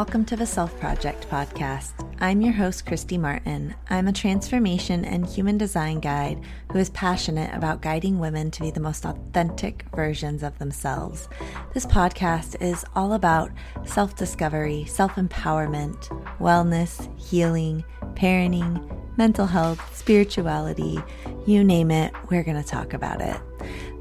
[0.00, 1.90] welcome to the Self Project podcast.
[2.20, 3.74] I'm your host, Kristy Martin.
[3.90, 6.42] I'm a transformation and human design guide
[6.72, 11.28] who is passionate about guiding women to be the most authentic versions of themselves.
[11.74, 13.50] This podcast is all about
[13.84, 18.80] self discovery, self empowerment, wellness, healing, parenting,
[19.18, 20.98] mental health, spirituality
[21.46, 23.36] you name it, we're going to talk about it.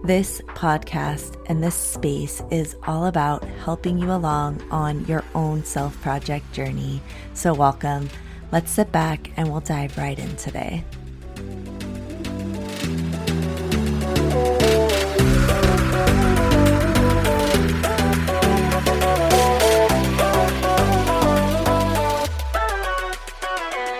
[0.03, 5.99] This podcast and this space is all about helping you along on your own self
[6.01, 7.01] project journey.
[7.33, 8.09] So, welcome.
[8.53, 10.85] Let's sit back and we'll dive right in today.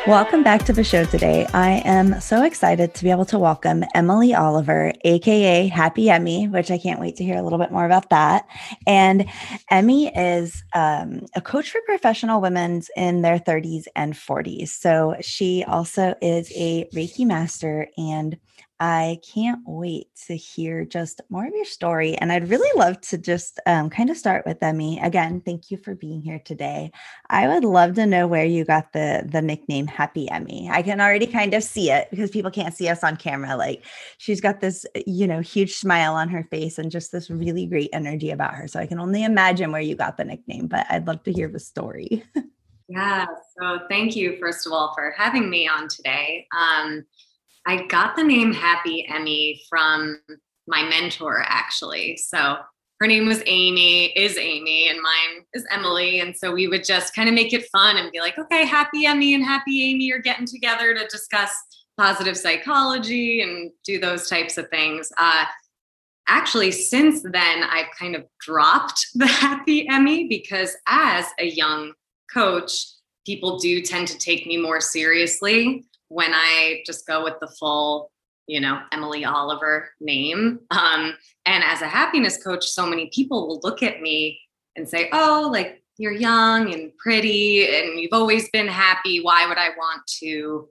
[0.09, 1.45] Welcome back to the show today.
[1.53, 6.71] I am so excited to be able to welcome Emily Oliver, aka Happy Emmy, which
[6.71, 8.47] I can't wait to hear a little bit more about that.
[8.87, 9.27] And
[9.69, 14.69] Emmy is um, a coach for professional women in their 30s and 40s.
[14.69, 18.35] So she also is a Reiki master and
[18.79, 22.15] I can't wait to hear just more of your story.
[22.15, 24.99] And I'd really love to just um, kind of start with Emmy.
[24.99, 26.91] Again, thank you for being here today.
[27.29, 30.69] I would love to know where you got the the nickname Happy Emmy.
[30.71, 33.57] I can already kind of see it because people can't see us on camera.
[33.57, 33.83] Like
[34.17, 37.89] she's got this, you know, huge smile on her face and just this really great
[37.91, 38.67] energy about her.
[38.67, 41.49] So I can only imagine where you got the nickname, but I'd love to hear
[41.49, 42.23] the story.
[42.87, 43.25] yeah.
[43.59, 46.47] So thank you, first of all, for having me on today.
[46.57, 47.05] Um,
[47.69, 50.19] I got the name Happy Emmy from
[50.65, 52.17] my mentor, actually.
[52.17, 52.57] So
[52.99, 56.19] her name was Amy, is Amy, and mine is Emily.
[56.19, 59.05] And so we would just kind of make it fun and be like, okay, Happy
[59.05, 61.53] Emmy and Happy Amy are getting together to discuss
[61.95, 65.11] positive psychology and do those types of things.
[65.19, 65.45] Uh,
[66.27, 71.93] actually, since then, I've kind of dropped the Happy Emmy because as a young
[72.33, 72.87] coach,
[73.27, 78.11] people do tend to take me more seriously when I just go with the full,
[78.47, 80.59] you know, Emily Oliver name.
[80.71, 81.15] Um,
[81.45, 84.39] and as a happiness coach, so many people will look at me
[84.75, 89.21] and say, oh, like you're young and pretty and you've always been happy.
[89.21, 90.67] Why would I want to,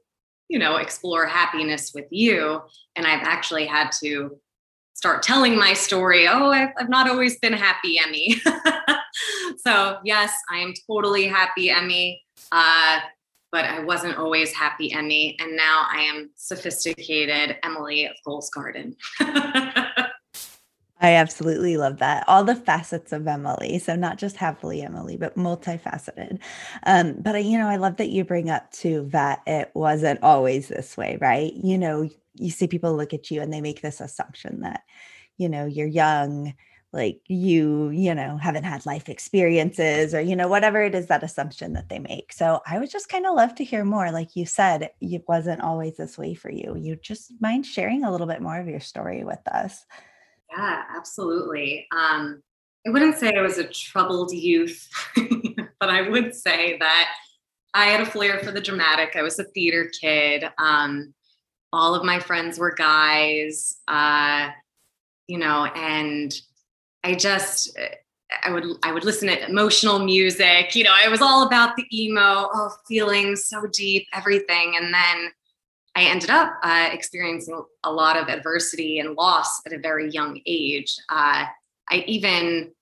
[0.49, 2.61] you know, explore happiness with you?
[2.97, 4.39] And I've actually had to
[4.95, 6.27] start telling my story.
[6.27, 8.41] Oh, I've, I've not always been happy, Emmy.
[9.59, 12.23] so, yes, I am totally happy, Emmy.
[12.51, 13.01] Uh,
[13.51, 15.37] but I wasn't always happy Emmy.
[15.41, 18.97] And now I am sophisticated Emily of Goals Garden.
[21.01, 22.25] I absolutely love that.
[22.27, 23.79] All the facets of Emily.
[23.79, 26.41] So not just happily Emily, but multifaceted.
[26.85, 30.23] Um, but I, you know, I love that you bring up too that it wasn't
[30.23, 31.53] always this way, right?
[31.55, 34.83] You know, you see people look at you and they make this assumption that,
[35.37, 36.55] you know, you're young,
[36.93, 41.23] like you you know haven't had life experiences or you know whatever it is that
[41.23, 42.33] assumption that they make.
[42.33, 44.11] So i would just kind of love to hear more.
[44.11, 46.77] Like you said it wasn't always this way for you.
[46.79, 49.85] You just mind sharing a little bit more of your story with us.
[50.51, 51.87] Yeah absolutely.
[51.95, 52.43] Um
[52.87, 54.89] i wouldn't say i was a troubled youth
[55.81, 57.11] but i would say that
[57.75, 59.15] i had a flair for the dramatic.
[59.15, 60.45] I was a theater kid.
[60.57, 61.13] Um
[61.71, 64.49] all of my friends were guys uh
[65.27, 66.35] you know and
[67.05, 67.77] I just
[68.45, 70.75] I would I would listen to emotional music.
[70.75, 74.75] You know, it was all about the emo, oh, feelings so deep, everything.
[74.77, 75.31] And then
[75.97, 80.41] I ended up uh, experiencing a lot of adversity and loss at a very young
[80.47, 80.95] age.
[81.09, 81.47] Uh,
[81.91, 82.73] I even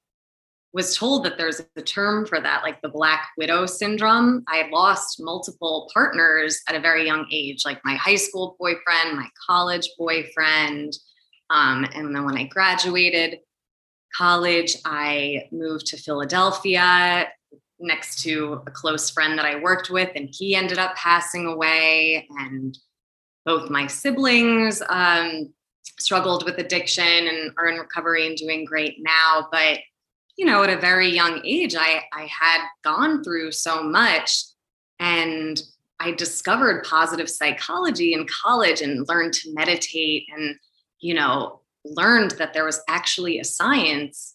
[0.73, 4.45] was told that there's a term for that, like the Black Widow syndrome.
[4.47, 9.17] I had lost multiple partners at a very young age, like my high school boyfriend,
[9.17, 10.93] my college boyfriend.
[11.49, 13.39] Um, and then when I graduated,
[14.17, 17.29] college, I moved to Philadelphia
[17.79, 22.27] next to a close friend that I worked with, and he ended up passing away.
[22.39, 22.77] And
[23.45, 25.53] both my siblings um,
[25.99, 29.49] struggled with addiction and are in recovery and doing great now.
[29.51, 29.81] But
[30.37, 34.45] you know, at a very young age, I I had gone through so much,
[34.99, 35.61] and
[35.99, 40.57] I discovered positive psychology in college and learned to meditate and
[41.01, 41.61] you know
[41.95, 44.35] learned that there was actually a science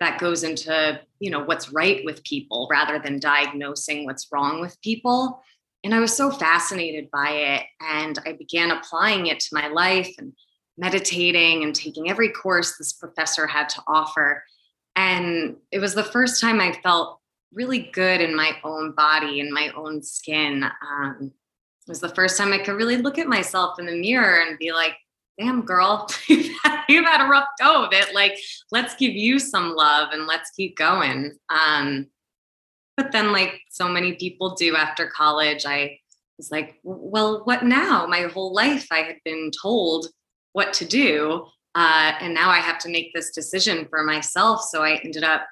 [0.00, 4.80] that goes into you know what's right with people rather than diagnosing what's wrong with
[4.82, 5.42] people.
[5.84, 10.12] And i was so fascinated by it and i began applying it to my life
[10.18, 10.32] and
[10.76, 14.42] meditating and taking every course this professor had to offer.
[14.96, 17.20] And it was the first time i felt
[17.52, 20.64] really good in my own body and my own skin.
[20.64, 21.32] Um,
[21.86, 24.58] it was the first time i could really look at myself in the mirror and
[24.58, 24.94] be like
[25.38, 26.08] damn girl
[26.88, 28.38] you've, had, a rough go of it like
[28.70, 32.06] let's give you some love and let's keep going um
[32.96, 35.98] But then, like so many people do after college, I
[36.36, 38.06] was like, well, what now?
[38.06, 40.08] My whole life I had been told
[40.52, 41.46] what to do.
[41.74, 44.62] Uh, and now I have to make this decision for myself.
[44.70, 45.46] So I ended up,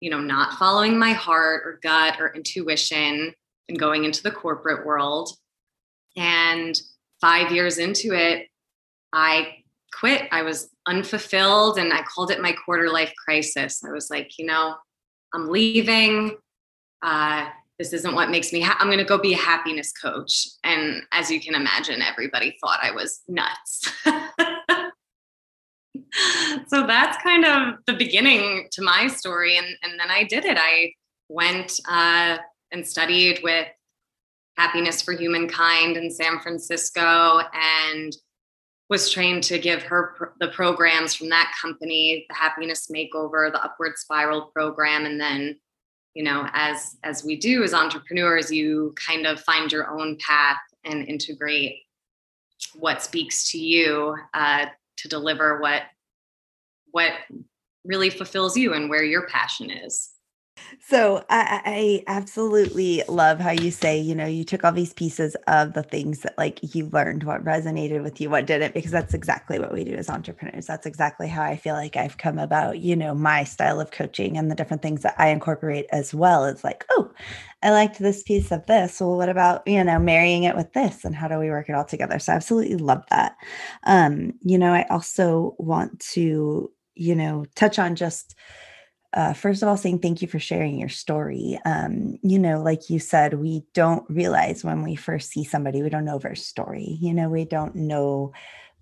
[0.00, 3.32] you know, not following my heart or gut or intuition
[3.68, 5.30] and going into the corporate world.
[6.16, 6.78] And
[7.22, 8.48] five years into it,
[9.14, 9.64] I
[9.98, 10.28] quit.
[10.30, 13.82] I was unfulfilled and I called it my quarter life crisis.
[13.84, 14.74] I was like, you know,
[15.34, 16.36] I'm leaving.
[17.02, 17.46] Uh,
[17.78, 21.02] this isn't what makes me ha- i'm going to go be a happiness coach and
[21.12, 23.92] as you can imagine everybody thought i was nuts
[26.68, 30.58] so that's kind of the beginning to my story and, and then i did it
[30.60, 30.92] i
[31.28, 32.38] went uh,
[32.72, 33.66] and studied with
[34.56, 38.16] happiness for humankind in san francisco and
[38.88, 43.96] was trained to give her the programs from that company the happiness makeover the upward
[43.96, 45.58] spiral program and then
[46.14, 50.60] you know as as we do as entrepreneurs you kind of find your own path
[50.84, 51.80] and integrate
[52.74, 54.66] what speaks to you uh,
[54.96, 55.82] to deliver what
[56.92, 57.12] what
[57.84, 60.15] really fulfills you and where your passion is
[60.88, 65.36] so I, I absolutely love how you say, you know, you took all these pieces
[65.46, 69.14] of the things that like you learned, what resonated with you, what didn't, because that's
[69.14, 70.66] exactly what we do as entrepreneurs.
[70.66, 74.36] That's exactly how I feel like I've come about, you know, my style of coaching
[74.36, 76.44] and the different things that I incorporate as well.
[76.44, 77.10] It's like, oh,
[77.62, 79.00] I liked this piece of this.
[79.00, 81.74] Well, what about, you know, marrying it with this and how do we work it
[81.74, 82.18] all together?
[82.18, 83.36] So I absolutely love that.
[83.84, 88.34] Um, you know, I also want to, you know, touch on just
[89.16, 91.58] uh, first of all, saying thank you for sharing your story.
[91.64, 95.88] Um, you know, like you said, we don't realize when we first see somebody, we
[95.88, 96.98] don't know their story.
[97.00, 98.32] You know, we don't know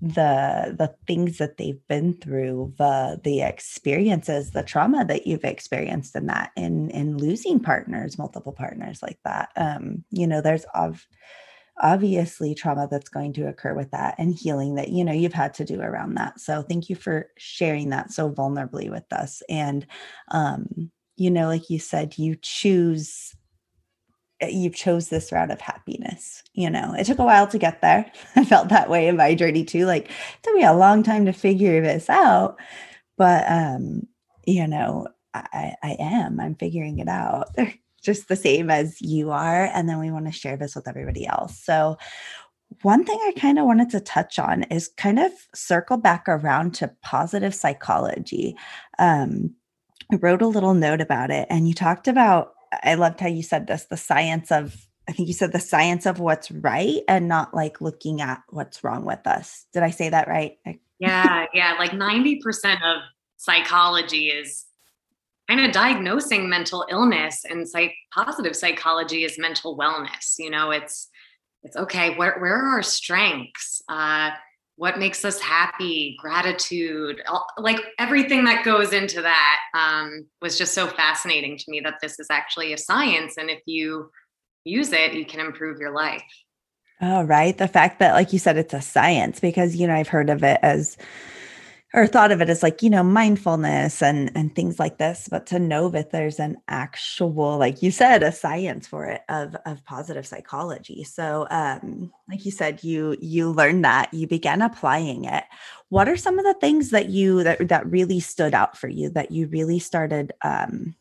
[0.03, 6.15] the the things that they've been through the the experiences the trauma that you've experienced
[6.17, 11.07] in that in in losing partners multiple partners like that um you know there's of
[11.83, 15.53] obviously trauma that's going to occur with that and healing that you know you've had
[15.55, 16.39] to do around that.
[16.41, 19.43] So thank you for sharing that so vulnerably with us.
[19.49, 19.87] And
[20.31, 23.35] um you know like you said you choose
[24.41, 26.95] eh, you chose this route of happiness you know?
[26.97, 28.11] It took a while to get there.
[28.37, 31.27] I felt that way in my journey too like it took me a long time
[31.27, 32.57] to figure this out
[33.19, 34.07] but um
[34.47, 36.39] you know i i am.
[36.41, 37.49] I'm figuring it out
[38.05, 39.65] just the same as you are.
[39.65, 41.59] And then we want to share this with everybody else.
[41.59, 41.97] So,
[42.83, 46.75] one thing I kind of wanted to touch on is kind of circle back around
[46.75, 48.57] to positive psychology.
[48.99, 49.55] Um,
[50.13, 52.53] I wrote a little note about it, and you talked about,
[52.83, 56.05] I loved how you said this the science of, I think you said the science
[56.05, 59.67] of what's right and not like looking at what's wrong with us.
[59.73, 60.59] Did I say that right?
[60.99, 61.75] yeah, yeah.
[61.79, 62.41] Like 90%
[62.83, 63.03] of
[63.37, 64.65] psychology is
[65.49, 71.09] kind of diagnosing mental illness and psych positive psychology is mental wellness you know it's
[71.65, 73.83] it's okay where, where are our strengths?
[73.89, 74.31] Uh,
[74.77, 76.17] what makes us happy?
[76.21, 81.81] Gratitude all, like everything that goes into that um, was just so fascinating to me
[81.81, 84.11] that this is actually a science and if you
[84.65, 86.23] use it you can improve your life.
[87.01, 87.57] Oh right.
[87.57, 90.43] The fact that like you said it's a science because you know i've heard of
[90.45, 90.97] it as
[91.95, 95.47] or thought of it as like you know mindfulness and and things like this but
[95.47, 99.85] to know that there's an actual like you said a science for it of of
[99.85, 101.05] positive psychology.
[101.05, 105.45] So um like you said you you learned that you began applying it.
[105.89, 109.11] What are some of the things that you that that really stood out for you
[109.11, 110.97] that you really started um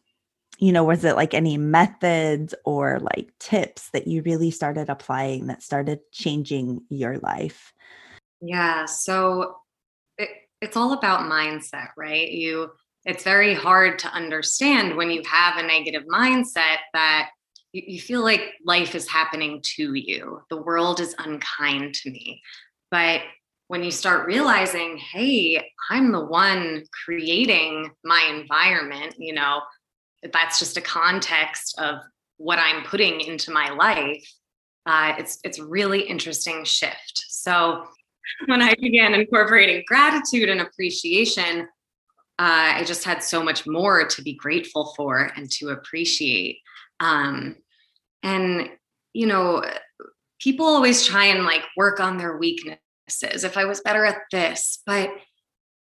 [0.59, 5.47] you know was it like any methods or like tips that you really started applying
[5.47, 7.73] that started changing your life?
[8.41, 9.55] Yeah so
[10.63, 12.31] it's all about mindset, right?
[12.31, 12.71] You
[13.05, 17.29] it's very hard to understand when you have a negative mindset that
[17.73, 20.39] you, you feel like life is happening to you.
[20.49, 22.41] The world is unkind to me.
[22.91, 23.21] But
[23.67, 29.61] when you start realizing, hey, I'm the one creating my environment, you know,
[30.31, 31.95] that's just a context of
[32.37, 34.25] what I'm putting into my life.
[34.85, 37.25] Uh, it's it's really interesting shift.
[37.27, 37.85] So
[38.45, 41.67] when I began incorporating gratitude and appreciation,
[42.39, 46.59] uh, I just had so much more to be grateful for and to appreciate.
[46.99, 47.57] Um,
[48.23, 48.69] and,
[49.13, 49.63] you know,
[50.39, 52.79] people always try and like work on their weaknesses.
[53.43, 55.11] If I was better at this, but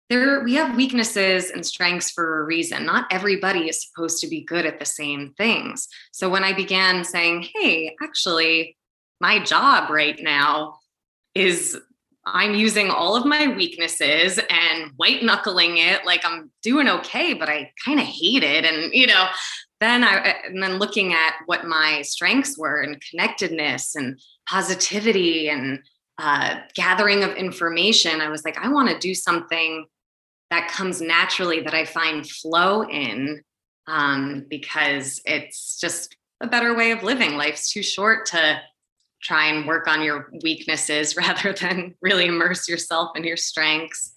[0.09, 2.85] there we have weaknesses and strengths for a reason.
[2.85, 5.87] Not everybody is supposed to be good at the same things.
[6.11, 8.75] So when I began saying, hey, actually,
[9.21, 10.79] my job right now
[11.35, 11.79] is
[12.33, 17.49] I'm using all of my weaknesses and white knuckling it like I'm doing okay, but
[17.49, 18.65] I kind of hate it.
[18.65, 19.27] And, you know,
[19.79, 25.79] then I and then looking at what my strengths were and connectedness and positivity and
[26.17, 29.85] uh, gathering of information, I was like, I want to do something
[30.51, 33.41] that comes naturally that I find flow in
[33.87, 37.35] um, because it's just a better way of living.
[37.35, 38.59] Life's too short to
[39.21, 44.13] try and work on your weaknesses rather than really immerse yourself in your strengths.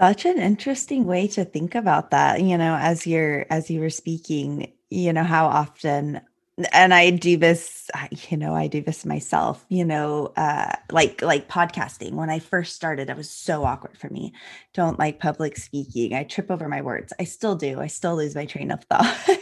[0.00, 3.90] Such an interesting way to think about that you know as you're as you were
[3.90, 6.20] speaking you know how often
[6.72, 7.88] and i do this
[8.28, 12.12] you know i do this myself you know uh like like podcasting.
[12.14, 14.32] When i first started it was so awkward for me.
[14.74, 16.14] Don't like public speaking.
[16.14, 17.12] I trip over my words.
[17.20, 17.80] I still do.
[17.80, 19.36] I still lose my train of thought.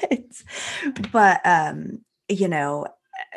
[1.10, 2.86] But um you know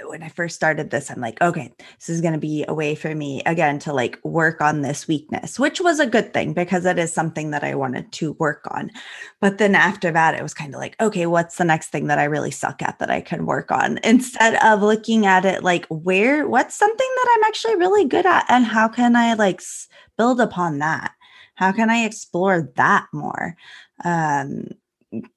[0.06, 2.96] when I first started this, I'm like, okay, this is going to be a way
[2.96, 6.86] for me again to like work on this weakness, which was a good thing because
[6.86, 8.90] it is something that I wanted to work on.
[9.40, 12.18] But then after that, it was kind of like, okay, what's the next thing that
[12.18, 15.86] I really suck at that I can work on instead of looking at it like,
[15.88, 19.62] where, what's something that I'm actually really good at and how can I like
[20.18, 21.12] build upon that?
[21.56, 23.56] How can I explore that more?
[24.04, 24.70] Um,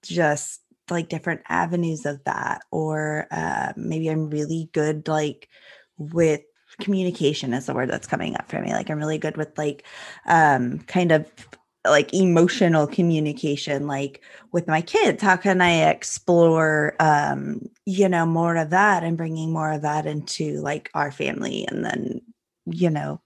[0.02, 5.48] just like different avenues of that or uh, maybe i'm really good like
[5.98, 6.42] with
[6.80, 9.84] communication is the word that's coming up for me like i'm really good with like
[10.26, 11.30] um kind of
[11.88, 18.56] like emotional communication like with my kids how can i explore um you know more
[18.56, 22.20] of that and bringing more of that into like our family and then
[22.66, 23.20] you know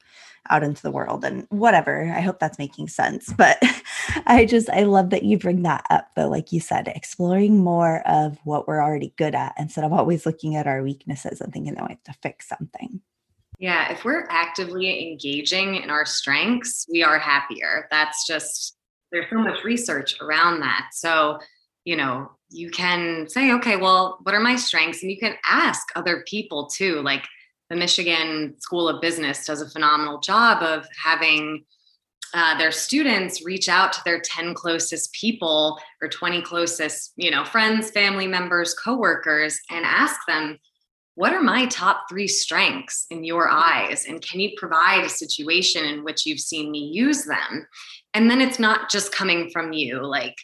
[0.51, 2.13] out into the world and whatever.
[2.15, 3.33] I hope that's making sense.
[3.33, 3.59] But
[4.27, 8.07] I just, I love that you bring that up, though, like you said, exploring more
[8.07, 11.75] of what we're already good at instead of always looking at our weaknesses and thinking
[11.75, 13.01] that we have to fix something.
[13.59, 17.89] Yeah, if we're actively engaging in our strengths, we are happier.
[17.91, 18.77] That's just,
[19.13, 20.89] there's so much research around that.
[20.93, 21.39] So,
[21.85, 25.03] you know, you can say, okay, well, what are my strengths?
[25.03, 27.25] And you can ask other people too, like,
[27.71, 31.65] the Michigan School of Business does a phenomenal job of having
[32.35, 37.45] uh, their students reach out to their 10 closest people or 20 closest, you know,
[37.45, 40.59] friends, family members, coworkers, and ask them,
[41.15, 44.07] what are my top three strengths in your eyes?
[44.07, 47.67] And can you provide a situation in which you've seen me use them?
[48.15, 50.37] And then it's not just coming from you, like,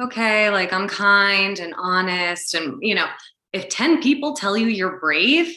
[0.00, 2.54] okay, like I'm kind and honest.
[2.54, 3.06] And, you know,
[3.52, 5.56] if 10 people tell you you're brave,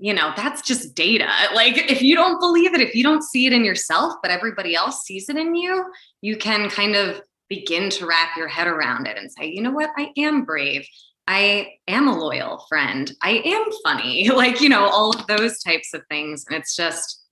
[0.00, 1.28] you know, that's just data.
[1.54, 4.74] Like, if you don't believe it, if you don't see it in yourself, but everybody
[4.74, 5.84] else sees it in you,
[6.22, 9.70] you can kind of begin to wrap your head around it and say, you know
[9.70, 10.86] what, I am brave.
[11.28, 13.12] I am a loyal friend.
[13.22, 14.30] I am funny.
[14.34, 16.46] Like, you know, all of those types of things.
[16.48, 17.22] And it's just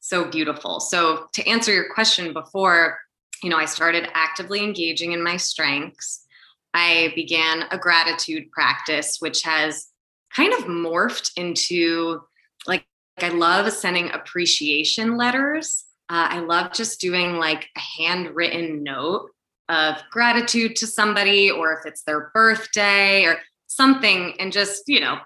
[0.00, 0.80] so beautiful.
[0.80, 2.98] So, to answer your question before,
[3.42, 6.26] you know, I started actively engaging in my strengths.
[6.74, 9.88] I began a gratitude practice, which has
[10.34, 12.20] kind of morphed into
[12.66, 12.84] like
[13.20, 15.84] I love sending appreciation letters.
[16.10, 19.30] Uh, I love just doing like a handwritten note
[19.68, 25.18] of gratitude to somebody, or if it's their birthday or something, and just, you know,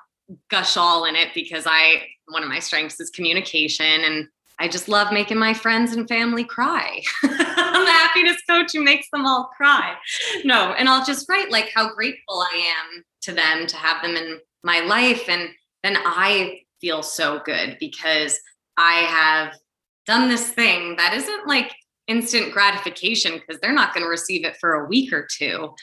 [0.51, 3.87] gush all in it because I, one of my strengths is communication.
[3.87, 4.29] And
[4.59, 7.03] I just love making my friends and family cry.
[7.23, 9.95] I'm the happiness coach who makes them all cry.
[10.45, 14.17] No, and I'll just write like how grateful I am to them to have them
[14.17, 15.29] in my life.
[15.29, 15.49] And
[15.83, 18.39] then i feel so good because
[18.77, 19.55] i have
[20.07, 21.73] done this thing that isn't like
[22.09, 25.75] instant gratification because they're not going to receive it for a week or two.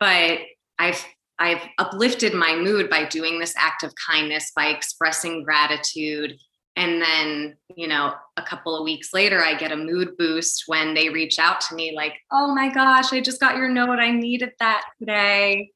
[0.00, 0.38] But
[0.78, 1.04] i've
[1.38, 6.36] i've uplifted my mood by doing this act of kindness by expressing gratitude.
[6.76, 10.92] And then you know a couple of weeks later i get a mood boost when
[10.92, 13.98] they reach out to me like oh my gosh i just got your note.
[13.98, 15.70] I needed that today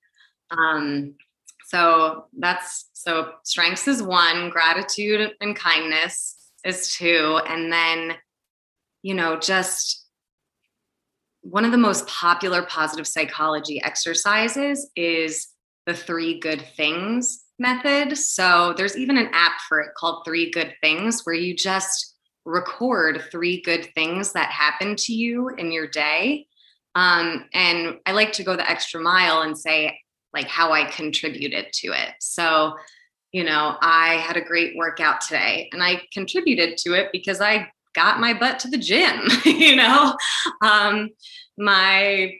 [0.51, 1.15] um,
[1.67, 7.41] so that's so strengths is one, gratitude and kindness is two.
[7.47, 8.15] And then,
[9.03, 10.07] you know, just
[11.43, 15.49] one of the most popular positive psychology exercises is
[15.87, 18.17] the three good things method.
[18.17, 23.23] So there's even an app for it called Three Good Things where you just record
[23.31, 26.47] three good things that happen to you in your day.
[26.95, 30.01] Um, and I like to go the extra mile and say,
[30.33, 32.15] like how I contributed to it.
[32.21, 32.77] So,
[33.33, 37.69] you know, I had a great workout today and I contributed to it because I
[37.95, 40.17] got my butt to the gym, you know.
[40.63, 41.11] Um,
[41.59, 42.33] my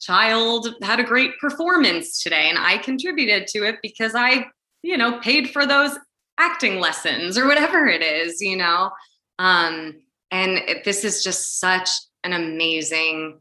[0.00, 4.46] child had a great performance today and I contributed to it because I,
[4.82, 5.98] you know, paid for those
[6.38, 8.90] acting lessons or whatever it is, you know.
[9.38, 11.90] Um, and it, this is just such
[12.24, 13.40] an amazing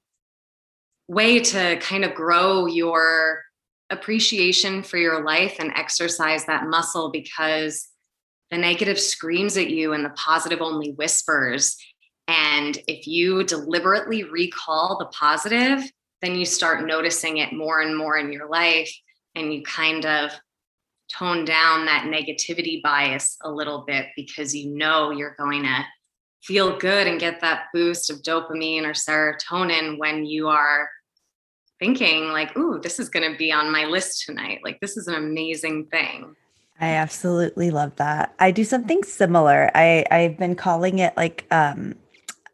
[1.08, 3.44] way to kind of grow your
[3.90, 7.88] appreciation for your life and exercise that muscle because
[8.52, 11.78] the negative screams at you and the positive only whispers.
[12.28, 15.90] And if you deliberately recall the positive,
[16.22, 18.92] then you start noticing it more and more in your life
[19.36, 20.32] and you kind of
[21.12, 25.86] tone down that negativity bias a little bit because you know you're going to
[26.44, 30.90] feel good and get that boost of dopamine or serotonin when you are
[31.80, 34.60] thinking like ooh this is going to be on my list tonight.
[34.64, 36.36] Like this is an amazing thing.
[36.80, 38.36] I absolutely love that.
[38.40, 39.72] I do something similar.
[39.76, 41.96] I i've been calling it like um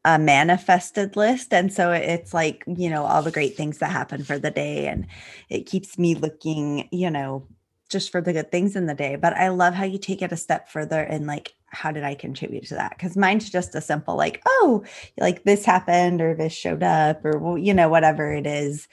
[0.05, 4.21] a manifested list and so it's like you know all the great things that happen
[4.21, 5.07] for the day and
[5.49, 7.47] it keeps me looking you know
[7.87, 9.15] just for the good things in the day.
[9.15, 12.15] But i love how you take it a step further and like how did i
[12.15, 12.91] contribute to that?
[12.91, 14.83] Because mine's just a simple like oh
[15.19, 18.87] like this happened or this showed up or you know whatever it is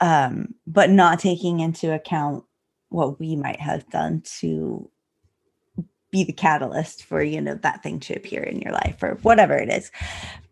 [0.00, 2.44] um but not taking into account
[2.90, 4.90] what we might have done to
[6.10, 9.54] be the catalyst for you know that thing to appear in your life or whatever
[9.54, 9.90] it is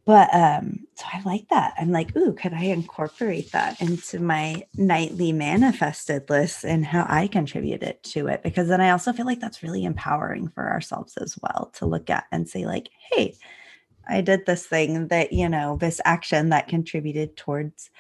[0.06, 1.74] but um so i like that.
[1.78, 7.26] I'm like ooh could i incorporate that into my nightly manifested list and how i
[7.26, 8.42] contributed to it?
[8.42, 12.08] Because then i also feel like that's really empowering for ourselves as well to look
[12.08, 13.34] at and say like hey
[14.08, 17.90] i did this thing that you know this action that contributed towards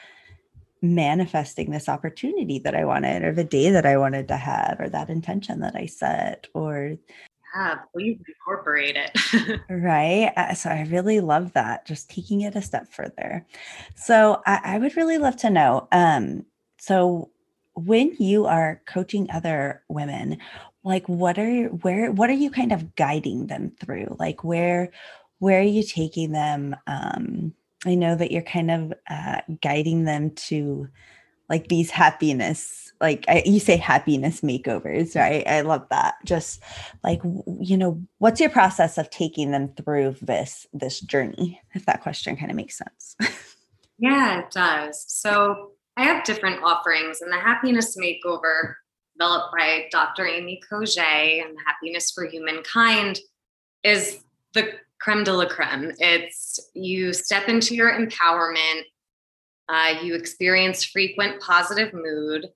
[0.82, 4.88] manifesting this opportunity that I wanted, or the day that I wanted to have, or
[4.90, 6.96] that intention that I set, or
[7.56, 9.60] yeah, please incorporate it.
[9.70, 10.32] right.
[10.36, 13.46] Uh, so I really love that, just taking it a step further.
[13.94, 15.88] So I, I would really love to know.
[15.92, 16.44] Um,
[16.78, 17.30] so
[17.74, 20.38] when you are coaching other women,
[20.84, 24.16] like what are where what are you kind of guiding them through?
[24.18, 24.92] Like where
[25.38, 26.76] where are you taking them?
[26.86, 30.88] Um, I know that you're kind of uh, guiding them to
[31.48, 35.46] like these happiness like I, you say happiness makeovers right?
[35.46, 36.16] I love that.
[36.24, 36.62] Just
[37.04, 37.20] like
[37.60, 42.36] you know what's your process of taking them through this this journey if that question
[42.36, 43.16] kind of makes sense?
[43.98, 45.06] Yeah it does.
[45.08, 48.74] So i have different offerings and the happiness makeover
[49.18, 53.18] developed by dr amy Cogé and happiness for humankind
[53.82, 55.92] is the creme de la creme.
[55.98, 58.82] It's you step into your empowerment
[59.68, 62.46] uh, you experience frequent positive mood.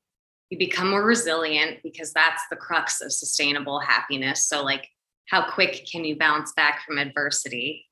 [0.51, 4.47] You become more resilient because that's the crux of sustainable happiness.
[4.47, 4.89] So, like,
[5.29, 7.87] how quick can you bounce back from adversity?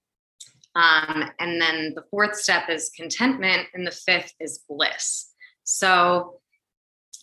[0.75, 5.31] Um, and then the fourth step is contentment, and the fifth is bliss.
[5.65, 6.41] So,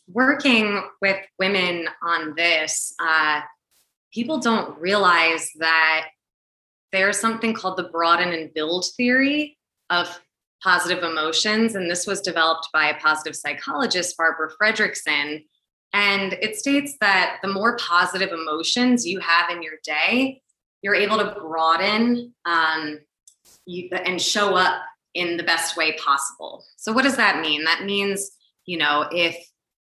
[0.07, 3.41] working with women on this, uh,
[4.13, 6.07] people don't realize that
[6.91, 9.57] there's something called the broaden and build theory
[9.89, 10.19] of
[10.65, 11.75] positive emotions.
[11.75, 15.45] And this was developed by a positive psychologist, Barbara Fredrickson.
[15.93, 20.41] And it states that the more positive emotions you have in your day,
[20.81, 22.99] you're able to broaden um,
[23.65, 24.81] you, and show up
[25.13, 26.65] in the best way possible.
[26.77, 27.63] So, what does that mean?
[27.63, 28.31] That means,
[28.65, 29.37] you know, if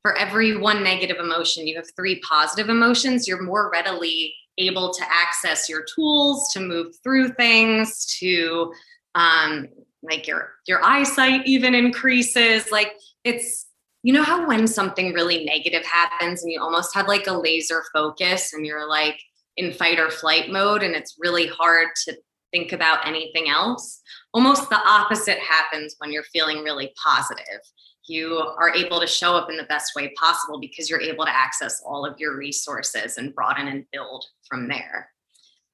[0.03, 5.05] for every one negative emotion, you have three positive emotions, you're more readily able to
[5.09, 8.73] access your tools to move through things, to
[9.15, 9.69] um,
[10.03, 12.71] like your your eyesight even increases.
[12.71, 13.67] Like it's
[14.03, 17.83] you know how when something really negative happens and you almost have like a laser
[17.93, 19.21] focus and you're like
[19.57, 22.17] in fight or flight mode and it's really hard to
[22.51, 24.01] think about anything else?
[24.33, 27.61] Almost the opposite happens when you're feeling really positive.
[28.09, 31.37] You are able to show up in the best way possible because you're able to
[31.37, 35.11] access all of your resources and broaden and build from there.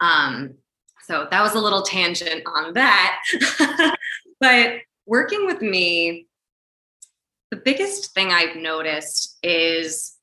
[0.01, 0.57] Um,
[1.07, 3.23] so that was a little tangent on that.
[4.41, 6.27] but working with me,
[7.51, 10.17] the biggest thing I've noticed is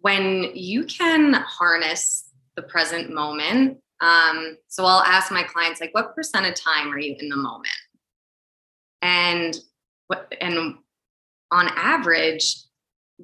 [0.00, 3.78] when you can harness the present moment.
[4.00, 7.36] Um, so I'll ask my clients, like, what percent of time are you in the
[7.36, 7.68] moment?
[9.00, 9.56] And
[10.08, 10.74] what, and
[11.50, 12.56] on average,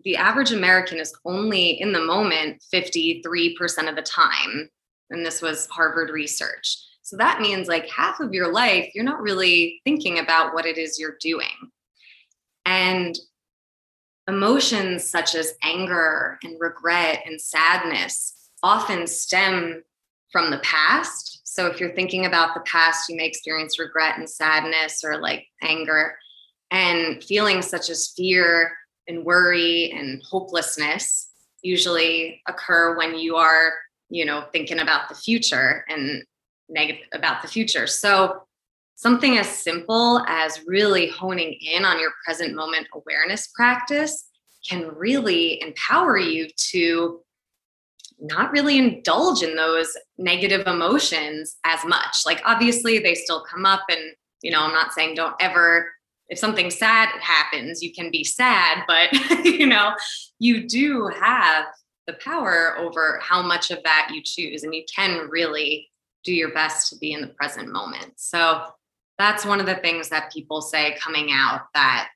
[0.05, 4.70] the average American is only in the moment 53% of the time
[5.12, 6.79] and this was Harvard research.
[7.12, 10.79] So that means like half of your life, you're not really thinking about what it
[10.79, 11.70] is you're doing.
[12.64, 13.14] And
[14.27, 19.83] emotions such as anger and regret and sadness often stem
[20.31, 21.42] from the past.
[21.44, 25.44] So if you're thinking about the past, you may experience regret and sadness or like
[25.61, 26.16] anger.
[26.70, 28.72] And feelings such as fear
[29.07, 31.29] and worry and hopelessness
[31.61, 33.75] usually occur when you are
[34.09, 36.22] you know thinking about the future and
[36.73, 38.43] negative about the future so
[38.95, 44.29] something as simple as really honing in on your present moment awareness practice
[44.69, 47.21] can really empower you to
[48.23, 52.19] not really indulge in those negative emotions as much.
[52.25, 54.01] Like, obviously, they still come up, and
[54.43, 55.91] you know, I'm not saying don't ever,
[56.29, 59.13] if something sad happens, you can be sad, but
[59.45, 59.95] you know,
[60.39, 61.67] you do have
[62.07, 65.91] the power over how much of that you choose, and you can really
[66.25, 68.13] do your best to be in the present moment.
[68.17, 68.65] So,
[69.19, 72.09] that's one of the things that people say coming out that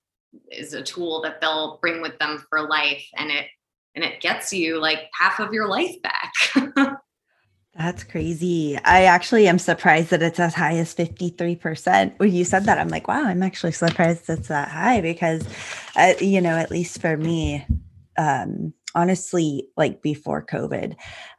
[0.50, 3.46] is a tool that they'll bring with them for life and it
[3.94, 6.32] and it gets you like half of your life back.
[7.74, 8.78] That's crazy.
[8.84, 12.14] I actually am surprised that it's as high as 53%.
[12.18, 15.46] When you said that, I'm like, wow, I'm actually surprised it's that high because,
[15.94, 17.66] uh, you know, at least for me,
[18.16, 20.96] um, honestly, like before COVID,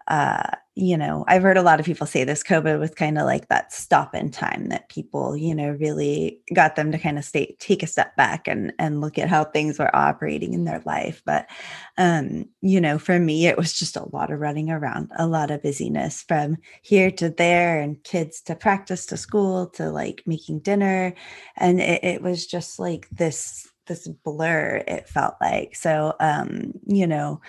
[0.07, 3.25] uh, you know, I've heard a lot of people say this COVID was kind of
[3.25, 7.25] like that stop in time that people, you know, really got them to kind of
[7.25, 10.83] stay, take a step back and and look at how things were operating in their
[10.85, 11.23] life.
[11.25, 11.47] But
[11.97, 15.49] um, you know, for me, it was just a lot of running around, a lot
[15.49, 20.59] of busyness from here to there, and kids to practice to school to like making
[20.59, 21.15] dinner.
[21.55, 25.75] And it, it was just like this this blur, it felt like.
[25.75, 27.41] So um, you know,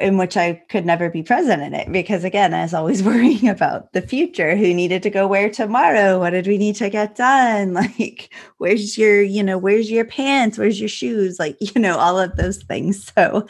[0.00, 3.48] in which I could never be present in it because again, I was always worrying
[3.48, 4.56] about the future.
[4.56, 6.18] Who needed to go where tomorrow?
[6.18, 7.74] What did we need to get done?
[7.80, 10.58] Like, where's your, you know, where's your pants?
[10.58, 11.38] Where's your shoes?
[11.38, 13.10] Like, you know, all of those things.
[13.14, 13.46] So,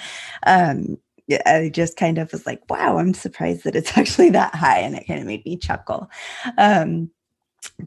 [0.46, 0.98] um,
[1.46, 4.78] I just kind of was like, wow, I'm surprised that it's actually that high.
[4.78, 6.10] And it kind of made me chuckle.
[6.58, 7.10] Um,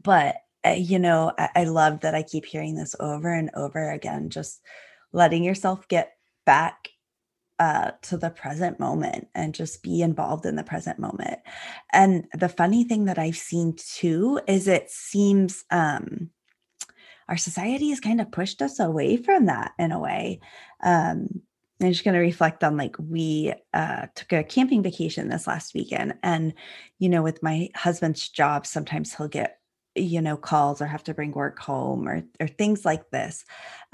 [0.02, 3.90] but, uh, you know, I, I love that I keep hearing this over and over
[3.90, 4.60] again, just
[5.12, 6.90] letting yourself get back
[7.58, 11.38] uh, to the present moment and just be involved in the present moment.
[11.92, 16.30] And the funny thing that I've seen too is it seems um,
[17.28, 20.40] our society has kind of pushed us away from that in a way.
[20.82, 21.42] Um,
[21.80, 25.74] I'm just going to reflect on like we uh, took a camping vacation this last
[25.74, 26.54] weekend, and
[26.98, 29.58] you know, with my husband's job, sometimes he'll get
[29.96, 33.44] you know calls or have to bring work home or or things like this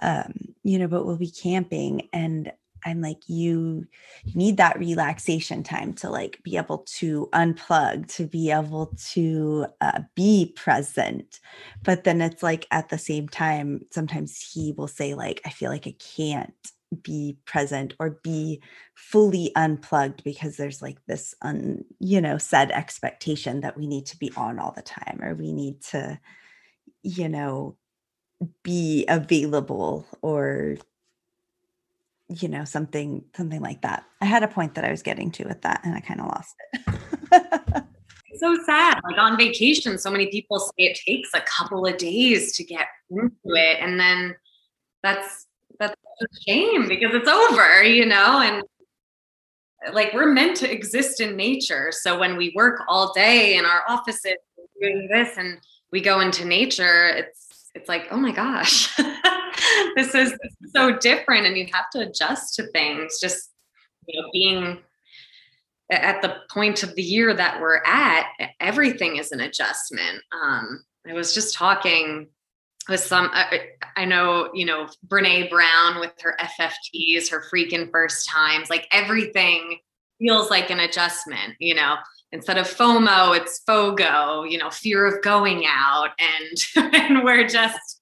[0.00, 2.52] um you know but we'll be camping and
[2.84, 3.86] I'm like, you
[4.34, 10.00] need that relaxation time to like be able to unplug, to be able to uh,
[10.14, 11.40] be present.
[11.82, 15.70] But then it's like at the same time, sometimes he will say, like, I feel
[15.70, 16.54] like I can't
[17.02, 18.60] be present or be
[18.94, 24.18] fully unplugged because there's like this un you know said expectation that we need to
[24.18, 26.18] be on all the time or we need to
[27.04, 27.76] you know
[28.62, 30.76] be available or
[32.40, 34.04] you know something something like that.
[34.20, 36.26] I had a point that i was getting to with that and i kind of
[36.26, 37.84] lost it.
[38.32, 41.96] It's so sad like on vacation so many people say it takes a couple of
[41.96, 44.36] days to get into it and then
[45.02, 45.46] that's
[45.80, 48.62] that's a shame because it's over you know and
[49.92, 51.90] like we're meant to exist in nature.
[51.92, 54.36] So when we work all day in our offices
[54.80, 55.58] doing this and
[55.92, 58.94] we go into nature it's it's like oh my gosh
[59.96, 60.35] this is
[60.74, 63.50] so different and you have to adjust to things just
[64.06, 64.78] you know being
[65.90, 68.26] at the point of the year that we're at
[68.61, 70.22] everything is an adjustment.
[70.33, 72.28] Um i was just talking
[72.88, 78.28] with some I, I know you know Brené Brown with her ffts her freaking first
[78.28, 79.78] times like everything
[80.18, 81.96] feels like an adjustment you know
[82.32, 86.10] instead of FOMO, it's FOGO, you know, fear of going out.
[86.18, 88.00] And, and we're just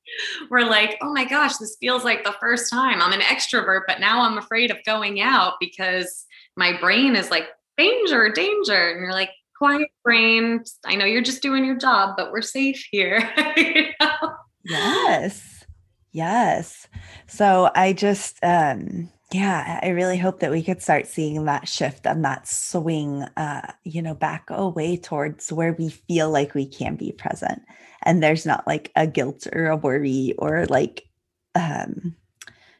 [0.51, 3.01] we're like, oh my gosh, this feels like the first time.
[3.01, 6.25] I'm an extrovert, but now I'm afraid of going out because
[6.57, 8.91] my brain is like, danger, danger.
[8.91, 10.63] And you're like, quiet brain.
[10.85, 13.31] I know you're just doing your job, but we're safe here.
[13.57, 14.33] you know?
[14.65, 15.65] Yes.
[16.13, 16.89] Yes.
[17.27, 22.07] So I just, um, yeah, I really hope that we could start seeing that shift
[22.07, 26.97] and that swing, uh, you know, back away towards where we feel like we can
[26.97, 27.63] be present
[28.03, 31.09] and there's not like a guilt or a worry or like
[31.55, 32.17] um,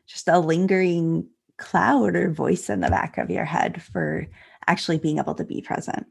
[0.07, 4.27] just a lingering cloud or voice in the back of your head for
[4.67, 6.07] actually being able to be present.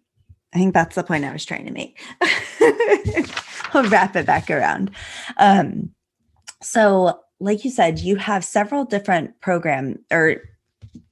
[0.54, 2.00] I think that's the point I was trying to make.
[3.74, 4.92] I'll wrap it back around.
[5.38, 5.92] Um,
[6.62, 10.42] so, like you said, you have several different program, or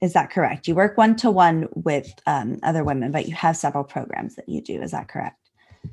[0.00, 0.66] is that correct?
[0.68, 4.48] You work one to one with um, other women, but you have several programs that
[4.48, 4.80] you do.
[4.82, 5.38] Is that correct?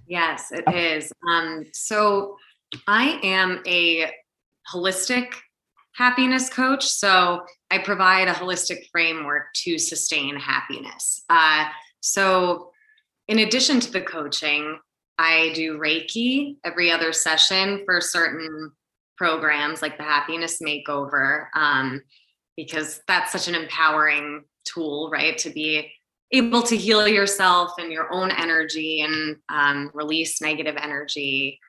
[0.07, 0.97] Yes, it okay.
[0.97, 1.11] is.
[1.29, 2.37] Um, so
[2.87, 4.11] I am a
[4.71, 5.33] holistic
[5.95, 6.85] happiness coach.
[6.87, 11.23] So I provide a holistic framework to sustain happiness.
[11.29, 11.65] Uh,
[12.01, 12.71] so,
[13.27, 14.77] in addition to the coaching,
[15.17, 18.71] I do Reiki every other session for certain
[19.17, 21.47] programs like the Happiness Makeover.
[21.55, 22.01] Um,
[22.55, 25.37] because that's such an empowering tool, right?
[25.39, 25.91] To be
[26.31, 31.59] able to heal yourself and your own energy and um, release negative energy.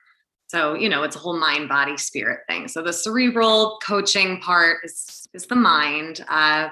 [0.46, 2.68] So, you know, it's a whole mind, body, spirit thing.
[2.68, 6.24] So, the cerebral coaching part is, is the mind.
[6.28, 6.68] Uh,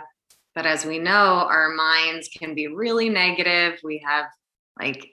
[0.54, 3.78] but as we know, our minds can be really negative.
[3.82, 4.26] We have
[4.78, 5.12] like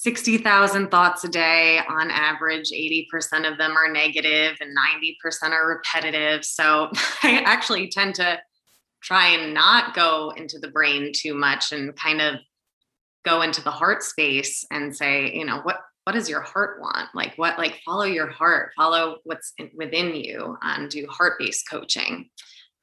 [0.00, 2.70] 60,000 thoughts a day on average.
[2.70, 6.44] 80% of them are negative and 90% are repetitive.
[6.44, 6.88] So
[7.24, 8.38] I actually tend to
[9.02, 12.36] try and not go into the brain too much and kind of
[13.24, 17.08] go into the heart space and say, you know, what what does your heart want?
[17.12, 22.30] Like what like follow your heart, follow what's within you and do heart-based coaching.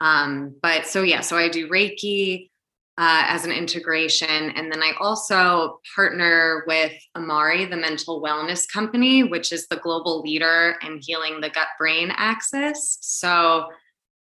[0.02, 2.50] Um, but so yeah, so I do Reiki,
[2.98, 4.52] uh, as an integration.
[4.52, 10.22] And then I also partner with Amare, the mental wellness company, which is the global
[10.22, 12.98] leader in healing the gut brain axis.
[13.02, 13.68] So,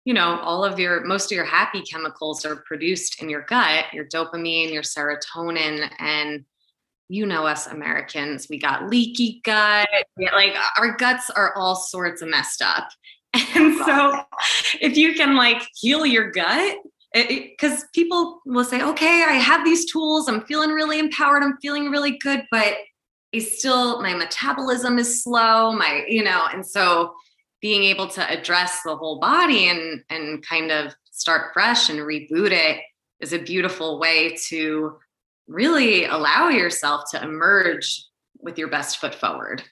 [0.06, 3.86] you know, all of your, most of your happy chemicals are produced in your gut,
[3.94, 6.44] your dopamine, your serotonin, and
[7.10, 9.88] you know us Americans, we got leaky gut.
[10.18, 12.90] Like our guts are all sorts of messed up.
[13.56, 14.22] And so
[14.80, 16.78] if you can like heal your gut,
[17.14, 21.90] because people will say, okay, I have these tools, I'm feeling really empowered, I'm feeling
[21.92, 22.76] really good, but
[23.32, 27.14] it's still my metabolism is slow, my, you know, and so
[27.62, 32.52] being able to address the whole body and and kind of start fresh and reboot
[32.52, 32.82] it
[33.22, 34.98] is a beautiful way to
[35.48, 38.06] really allow yourself to emerge
[38.40, 39.64] with your best foot forward.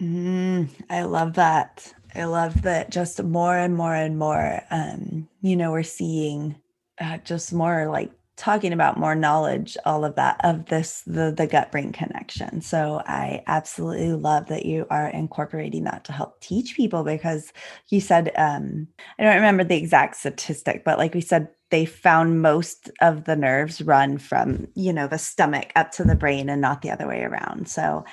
[0.00, 1.92] Mm, I love that.
[2.14, 6.56] I love that just more and more and more, um, you know, we're seeing
[7.00, 11.46] uh, just more like talking about more knowledge all of that of this the the
[11.46, 12.60] gut brain connection.
[12.60, 17.52] So i absolutely love that you are incorporating that to help teach people because
[17.88, 18.86] you said um
[19.18, 23.36] i don't remember the exact statistic but like we said they found most of the
[23.36, 27.06] nerves run from you know the stomach up to the brain and not the other
[27.06, 28.04] way around so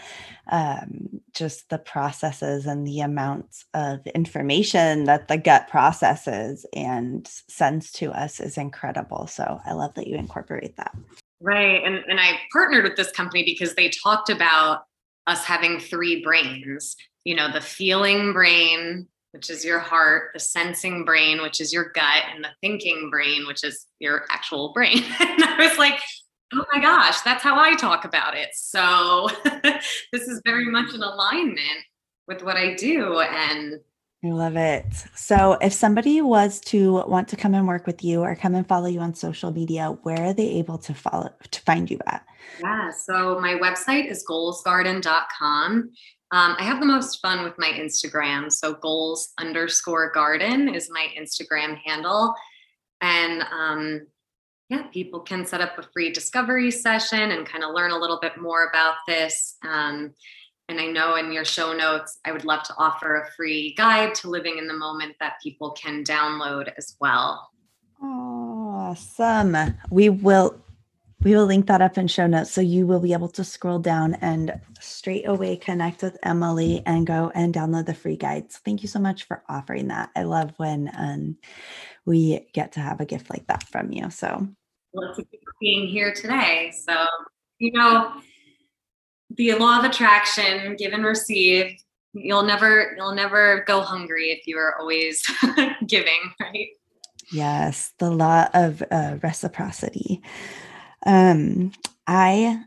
[0.48, 7.92] um, just the processes and the amounts of information that the gut processes and sends
[7.94, 9.28] to us is incredible.
[9.28, 10.96] So I love that you incorporate that.
[11.42, 11.84] Right.
[11.84, 14.84] And, and I partnered with this company because they talked about
[15.28, 21.04] us having three brains, you know, the feeling brain, which is your heart, the sensing
[21.04, 25.04] brain, which is your gut, and the thinking brain, which is your actual brain.
[25.20, 26.00] and I was like,
[26.54, 28.50] oh my gosh, that's how I talk about it.
[28.54, 29.28] So
[30.14, 31.84] this is very much in alignment
[32.30, 33.20] with what I do.
[33.20, 33.82] And
[34.24, 34.86] I love it.
[35.14, 38.68] So, if somebody was to want to come and work with you or come and
[38.68, 42.26] follow you on social media, where are they able to follow to find you at?
[42.60, 45.92] Yeah, so my website is goalsgarden.com.
[46.36, 48.52] Um, I have the most fun with my Instagram.
[48.52, 52.36] So, goals underscore garden is my Instagram handle.
[53.00, 54.08] And um,
[54.68, 58.20] yeah, people can set up a free discovery session and kind of learn a little
[58.20, 59.56] bit more about this.
[59.64, 60.14] Um,
[60.68, 64.14] and I know in your show notes, I would love to offer a free guide
[64.16, 67.50] to living in the moment that people can download as well.
[68.04, 69.56] Awesome.
[69.90, 70.60] We will
[71.26, 73.80] we will link that up in show notes so you will be able to scroll
[73.80, 78.58] down and straight away connect with Emily and go and download the free guides.
[78.64, 80.12] Thank you so much for offering that.
[80.16, 81.38] I love when um,
[82.06, 84.12] we get to have a gift like that from you.
[84.12, 84.48] So,
[84.94, 85.28] well, it's
[85.60, 86.72] being here today.
[86.86, 87.08] So,
[87.58, 88.22] you know,
[89.32, 91.76] the law of attraction, give and receive.
[92.14, 95.26] You'll never, you'll never go hungry if you are always
[95.88, 96.68] giving, right?
[97.32, 100.22] Yes, the law of uh, reciprocity.
[101.06, 101.72] Um,
[102.08, 102.64] I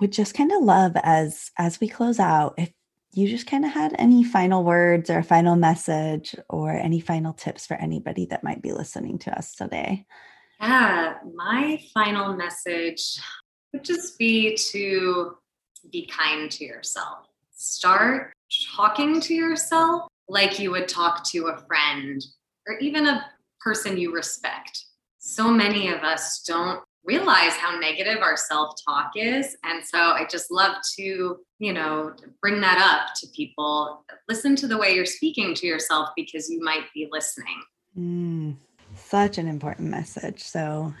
[0.00, 2.72] would just kind of love as as we close out if
[3.12, 7.66] you just kind of had any final words or final message or any final tips
[7.66, 10.04] for anybody that might be listening to us today.
[10.60, 13.18] Yeah, my final message
[13.72, 15.36] would just be to
[15.90, 17.26] be kind to yourself.
[17.54, 18.32] Start
[18.76, 22.24] talking to yourself like you would talk to a friend
[22.66, 23.24] or even a
[23.60, 24.84] person you respect.
[25.18, 29.56] So many of us don't realize how negative our self-talk is.
[29.64, 34.04] And so i just love to you know bring that up to people.
[34.28, 37.62] Listen to the way you're speaking to yourself because you might be listening.
[37.98, 38.56] Mm,
[38.94, 40.42] such an important message.
[40.42, 40.92] So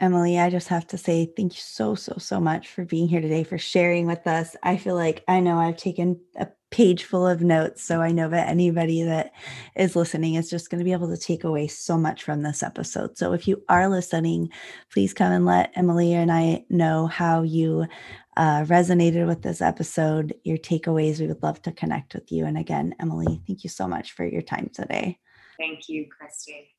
[0.00, 3.20] Emily, I just have to say thank you so, so, so much for being here
[3.20, 4.56] today, for sharing with us.
[4.60, 7.84] I feel like I know I've taken a page full of notes.
[7.84, 9.32] So I know that anybody that
[9.76, 12.62] is listening is just going to be able to take away so much from this
[12.62, 13.16] episode.
[13.16, 14.48] So if you are listening,
[14.90, 17.86] please come and let Emily and I know how you
[18.36, 21.20] uh, resonated with this episode, your takeaways.
[21.20, 22.46] We would love to connect with you.
[22.46, 25.18] And again, Emily, thank you so much for your time today.
[25.58, 26.71] Thank you, Kristy.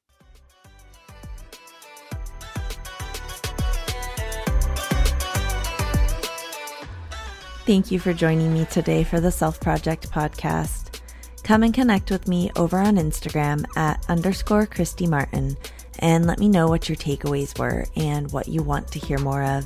[7.66, 11.00] Thank you for joining me today for the Self Project podcast.
[11.44, 15.56] Come and connect with me over on Instagram at underscore Kristy Martin
[16.00, 19.44] and let me know what your takeaways were and what you want to hear more
[19.44, 19.66] of.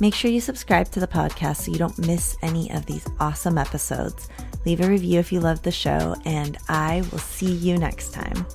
[0.00, 3.56] Make sure you subscribe to the podcast so you don't miss any of these awesome
[3.56, 4.28] episodes.
[4.66, 8.46] Leave a review if you love the show, and I will see you next time.